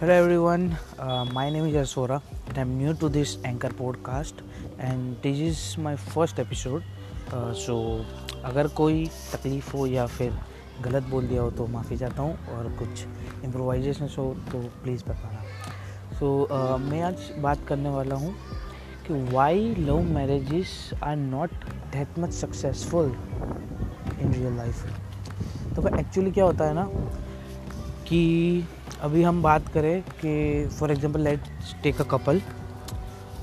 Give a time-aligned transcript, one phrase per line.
[0.00, 4.34] Hello everyone, uh, my name is Asora and I'm new to this Anchor podcast
[4.78, 6.84] and this is my first episode.
[7.32, 8.04] Uh, so
[8.44, 10.38] अगर कोई तकलीफ़ हो या फिर
[10.82, 13.04] गलत बोल दिया हो तो माफ़ी चाहता हूँ और कुछ
[13.44, 15.42] इम्प्रोवाइजेशन हो तो प्लीज़ बताना।
[16.18, 18.34] सो so, uh, मैं आज बात करने वाला हूँ
[19.06, 23.16] कि why love marriages are not that much successful
[24.20, 24.86] in real life
[25.76, 26.90] तो एक्चुअली क्या होता है ना
[28.08, 28.22] कि
[29.02, 31.40] अभी हम बात करें कि for example let
[31.82, 32.40] take a couple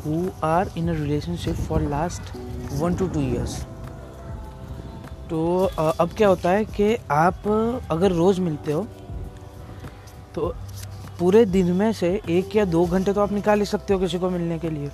[0.05, 2.35] who are in a relationship for last
[2.73, 3.61] one two two years
[5.29, 5.41] तो
[5.75, 7.47] अब क्या होता है कि आप
[7.91, 8.85] अगर रोज़ मिलते हो
[10.35, 10.53] तो
[11.19, 14.19] पूरे दिन में से एक या दो घंटे तो आप निकाल ही सकते हो किसी
[14.19, 14.87] को मिलने के लिए।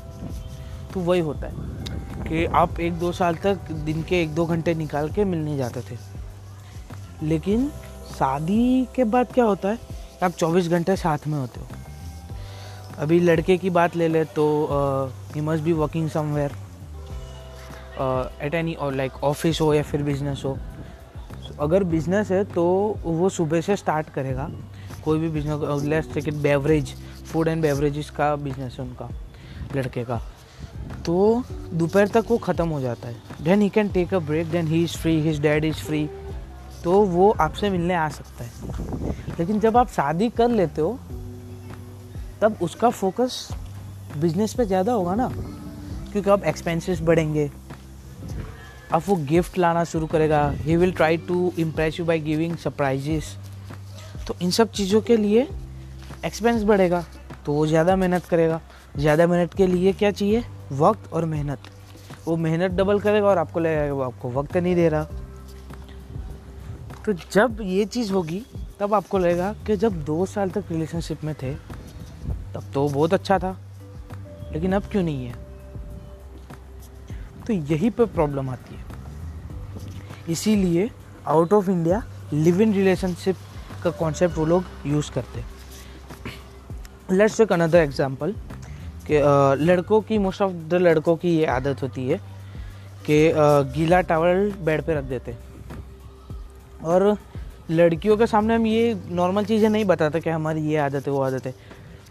[0.94, 1.54] तो वही होता है
[2.28, 5.82] कि आप एक दो साल तक दिन के एक दो घंटे निकाल के मिलने जाते
[5.82, 5.98] थे।
[7.24, 7.72] लेकिन
[8.12, 9.78] शादी के बाद क्या होता है
[10.24, 11.68] आप 24 घंटे साथ में होते हो।
[13.00, 14.46] अभी लड़के की बात ले ले तो
[15.36, 16.52] he must be working somewhere
[18.44, 20.58] at any और लाइक ऑफ़िस हो या फिर बिज़नेस हो।
[21.48, 22.64] So, अगर बिज़नेस है तो
[23.04, 24.50] वो सुबह से स्टार्ट करेगा।
[25.04, 26.94] कोई भी business let's take it beverage
[27.32, 29.10] food and beverages का बिज़नेस है उनका
[29.76, 30.22] लड़के का।
[31.06, 34.68] तो दोपहर तक वो ख़त्म हो जाता है। Then he can take a break then
[34.68, 36.04] he is free his dad is free
[36.84, 38.50] तो वो आपसे मिलने आ सकता है।
[39.40, 40.98] लेकिन जब आप शादी कर लेते हो,
[42.42, 43.48] तब उसका फोकस
[44.18, 45.28] बिज़नेस पे ज़्यादा होगा ना।
[46.12, 47.50] क्योंकि अब एक्सपेंसेस बढ़ेंगे।
[48.94, 53.36] अब वो गिफ्ट लाना शुरू करेगा। He will try to impress you by giving surprises
[54.28, 55.48] तो इन सब चीज़ों के लिए
[56.26, 57.04] एक्सपेंस बढ़ेगा।
[57.46, 58.60] तो वो ज़्यादा मेहनत करेगा।
[58.98, 60.44] ज़्यादा मेहनत के लिए क्या चाहिए?
[60.74, 61.60] वक्त और मेहनत।
[62.26, 65.08] वो मेहनत डबल करेगा और आपको लगेगा वो आपको वक्त नहीं दे रहा।
[67.06, 68.42] तो जब ये चीज़ होगी,
[68.80, 71.54] तब आपको लगेगा कि जब दो साल तक रिलेशनशिप में थे,
[72.54, 73.58] तब तो बहुत अच्छा था,
[74.54, 75.36] लेकिन अब क्यों नहीं है?
[77.48, 78.86] तो यही पर प्रॉब्लम आती है।
[80.30, 80.90] इसीलिए
[81.28, 82.04] out of India
[82.34, 83.36] live in relationship
[83.84, 85.44] का कॉन्सेप्ट वो लोग यूज़ करते
[87.12, 88.34] लेट्स टेक अनदर एग्जांपल
[89.08, 89.20] कि
[89.66, 92.18] लड़कों की मोस्ट ऑफ़ द लड़कों की ये आदत होती है
[93.06, 93.32] कि
[93.76, 95.36] गीला टावल बेड पे रख देते
[96.84, 97.16] और
[97.72, 101.22] लड़कियों के सामने हम ये नॉर्मल चीज़ें नहीं बताते कि हमारी ये आदत है, वो
[101.22, 101.54] आदत है।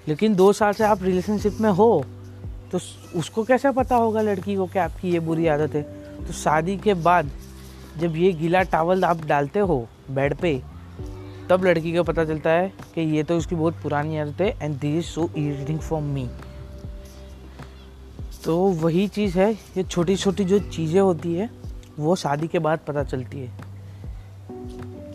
[0.08, 2.04] लेकिन दो साल से आप रिलेशनशिप में हो
[2.72, 2.78] तो
[3.16, 5.82] उसको कैसे पता होगा लड़की को कि आपकी ये बुरी आदत है?
[6.26, 7.30] तो शादी के बाद
[7.98, 10.60] जब ये गीला टावल आप डालते हो बेड पे,
[11.50, 14.78] तब लड़की को पता चलता है कि ये तो उसकी बहुत पुरानी आदत है and
[14.78, 16.28] this is so irritating for me
[18.44, 21.50] तो वही चीज़ है, ये छोटी छोटी जो चीज़ें होती है,
[21.98, 23.69] वो शादी के बाद पता चलती है।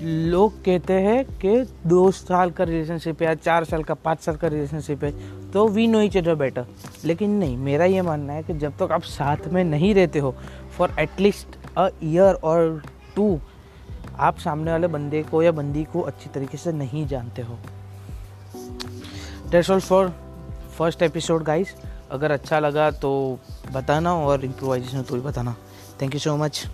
[0.01, 1.55] लोग कहते हैं कि
[1.87, 5.11] दो साल का रिलेशनशिप है या चार साल का, पाँच साल का रिलेशनशिप है
[5.51, 6.65] तो we know each other better
[7.05, 10.35] लेकिन नहीं, मेरा ये मानना है कि जब तक आप साथ में नहीं रहते हो
[10.77, 12.81] for at least a year or
[13.15, 13.39] two
[14.19, 17.57] आप सामने वाले बंदे को या बंदी को अच्छी तरीके से नहीं जानते हो।
[19.51, 20.13] That's all for
[20.77, 21.75] first episode guys
[22.11, 23.39] अगर अच्छा लगा तो
[23.73, 25.55] बताना और इम्प्रोवाइजेशन तो भी बताना।
[26.01, 26.65] Thank you so much